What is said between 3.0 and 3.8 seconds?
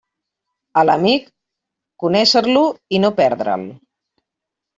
no perdre'l.